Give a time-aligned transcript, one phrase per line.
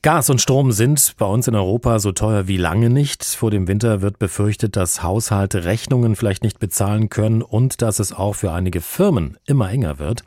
[0.00, 3.24] Gas und Strom sind bei uns in Europa so teuer wie lange nicht.
[3.24, 8.12] Vor dem Winter wird befürchtet, dass Haushalte Rechnungen vielleicht nicht bezahlen können und dass es
[8.12, 10.22] auch für einige Firmen immer enger wird.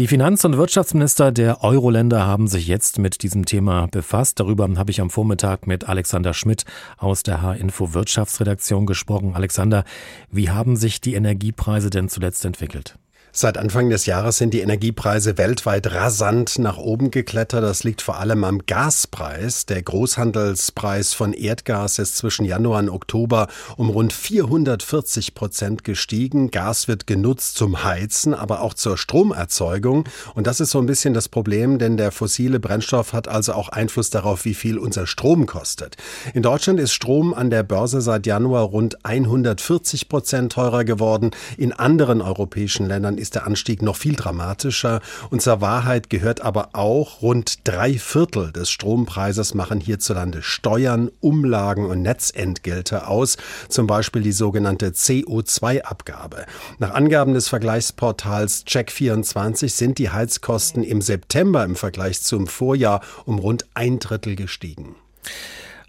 [0.00, 4.40] Die Finanz- und Wirtschaftsminister der Euro-Länder haben sich jetzt mit diesem Thema befasst.
[4.40, 6.64] Darüber habe ich am Vormittag mit Alexander Schmidt
[6.96, 9.36] aus der H-Info Wirtschaftsredaktion gesprochen.
[9.36, 9.84] Alexander,
[10.32, 12.96] wie haben sich die Energiepreise denn zuletzt entwickelt?
[13.30, 17.62] Seit Anfang des Jahres sind die Energiepreise weltweit rasant nach oben geklettert.
[17.62, 19.66] Das liegt vor allem am Gaspreis.
[19.66, 26.50] Der Großhandelspreis von Erdgas ist zwischen Januar und Oktober um rund 440 Prozent gestiegen.
[26.50, 30.04] Gas wird genutzt zum Heizen, aber auch zur Stromerzeugung.
[30.34, 33.68] Und das ist so ein bisschen das Problem, denn der fossile Brennstoff hat also auch
[33.68, 35.96] Einfluss darauf, wie viel unser Strom kostet.
[36.32, 41.30] In Deutschland ist Strom an der Börse seit Januar rund 140 Prozent teurer geworden.
[41.58, 45.00] In anderen europäischen Ländern ist der Anstieg noch viel dramatischer.
[45.30, 51.86] Und zur Wahrheit gehört aber auch, rund drei Viertel des Strompreises machen hierzulande Steuern, Umlagen
[51.86, 53.36] und Netzentgelte aus,
[53.68, 56.46] zum Beispiel die sogenannte CO2-Abgabe.
[56.78, 63.38] Nach Angaben des Vergleichsportals Check24 sind die Heizkosten im September im Vergleich zum Vorjahr um
[63.38, 64.94] rund ein Drittel gestiegen.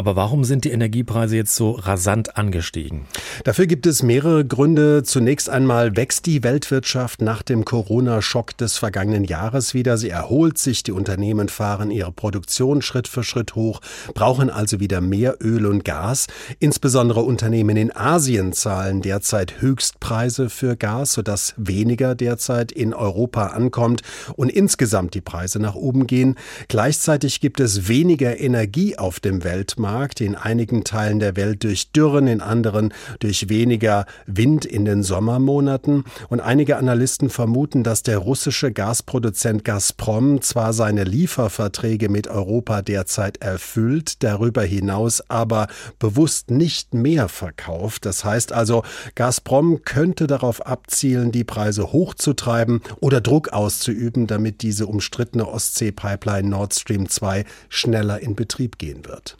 [0.00, 3.02] Aber warum sind die Energiepreise jetzt so rasant angestiegen?
[3.44, 5.02] Dafür gibt es mehrere Gründe.
[5.02, 9.98] Zunächst einmal wächst die Weltwirtschaft nach dem Corona-Schock des vergangenen Jahres wieder.
[9.98, 13.82] Sie erholt sich, die Unternehmen fahren ihre Produktion Schritt für Schritt hoch,
[14.14, 16.28] brauchen also wieder mehr Öl und Gas.
[16.60, 24.00] Insbesondere Unternehmen in Asien zahlen derzeit Höchstpreise für Gas, sodass weniger derzeit in Europa ankommt
[24.34, 26.36] und insgesamt die Preise nach oben gehen.
[26.68, 29.89] Gleichzeitig gibt es weniger Energie auf dem Weltmarkt.
[29.90, 35.02] Weltmarkt, in einigen Teilen der Welt durch Dürren, in anderen durch weniger Wind in den
[35.02, 36.04] Sommermonaten.
[36.28, 43.38] Und einige Analysten vermuten, dass der russische Gasproduzent Gazprom zwar seine Lieferverträge mit Europa derzeit
[43.38, 45.66] erfüllt, darüber hinaus aber
[45.98, 48.06] bewusst nicht mehr verkauft.
[48.06, 48.84] Das heißt also,
[49.16, 56.74] Gazprom könnte darauf abzielen, die Preise hochzutreiben oder Druck auszuüben, damit diese umstrittene Ostsee-Pipeline Nord
[56.74, 59.39] Stream 2 schneller in Betrieb gehen wird.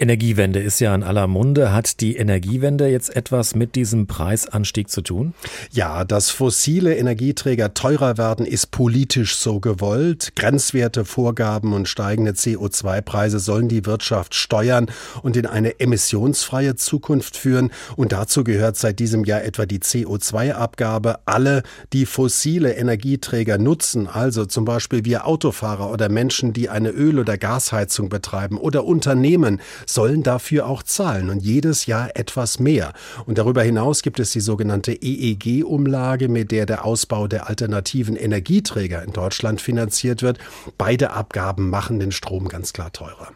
[0.00, 1.74] Energiewende ist ja in aller Munde.
[1.74, 5.34] Hat die Energiewende jetzt etwas mit diesem Preisanstieg zu tun?
[5.72, 10.32] Ja, dass fossile Energieträger teurer werden, ist politisch so gewollt.
[10.36, 14.86] Grenzwerte, Vorgaben und steigende CO2-Preise sollen die Wirtschaft steuern
[15.22, 17.70] und in eine emissionsfreie Zukunft führen.
[17.94, 21.18] Und dazu gehört seit diesem Jahr etwa die CO2-Abgabe.
[21.26, 21.62] Alle,
[21.92, 27.36] die fossile Energieträger nutzen, also zum Beispiel wir Autofahrer oder Menschen, die eine Öl- oder
[27.36, 29.60] Gasheizung betreiben oder Unternehmen,
[29.94, 32.92] sollen dafür auch zahlen und jedes Jahr etwas mehr.
[33.26, 39.02] Und darüber hinaus gibt es die sogenannte EEG-Umlage, mit der der Ausbau der alternativen Energieträger
[39.02, 40.38] in Deutschland finanziert wird.
[40.78, 43.28] Beide Abgaben machen den Strom ganz klar teurer.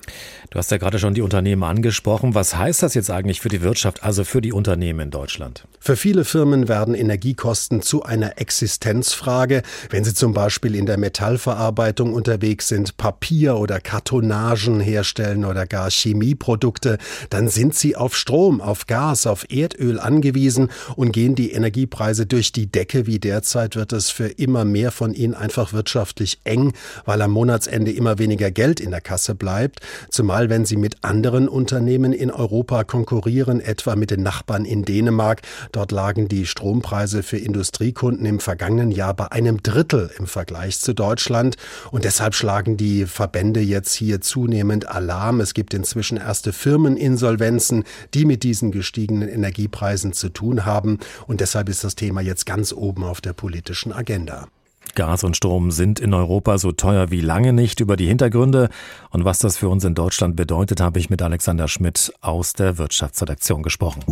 [0.51, 2.35] Du hast ja gerade schon die Unternehmen angesprochen.
[2.35, 5.67] Was heißt das jetzt eigentlich für die Wirtschaft, also für die Unternehmen in Deutschland?
[5.81, 9.63] Für viele Firmen werden Energiekosten zu einer Existenzfrage.
[9.91, 15.91] Wenn sie zum Beispiel in der Metallverarbeitung unterwegs sind, Papier oder Kartonagen herstellen oder gar
[15.91, 16.99] Chemieprodukte, Produkte,
[17.31, 22.53] dann sind sie auf Strom, auf Gas, auf Erdöl angewiesen und gehen die Energiepreise durch
[22.53, 23.07] die Decke.
[23.07, 26.75] Wie derzeit wird es für immer mehr von ihnen einfach wirtschaftlich eng,
[27.07, 29.81] weil am Monatsende immer weniger Geld in der Kasse bleibt.
[30.11, 35.41] Zumal wenn sie mit anderen Unternehmen in Europa konkurrieren, etwa mit den Nachbarn in Dänemark.
[35.73, 40.93] Dort lagen die Strompreise für Industriekunden im vergangenen Jahr bei einem Drittel im Vergleich zu
[40.93, 41.57] Deutschland.
[41.91, 45.41] Und deshalb schlagen die Verbände jetzt hier zunehmend Alarm.
[45.41, 50.99] Es gibt inzwischen erst erste Firmeninsolvenzen, die mit diesen gestiegenen Energiepreisen zu tun haben.
[51.29, 54.49] Und deshalb ist das Thema jetzt ganz oben auf der politischen Agenda.
[54.97, 57.79] Gas und Strom sind in Europa so teuer wie lange nicht.
[57.79, 58.69] Über die Hintergründe
[59.11, 62.79] und was das für uns in Deutschland bedeutet, habe ich mit Alexander Schmidt aus der
[62.79, 64.05] Wirtschaftsredaktion gesprochen.